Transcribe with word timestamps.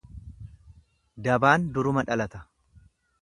Dabaan 1.27 1.69
duruma 1.77 2.05
dhalata. 2.09 2.41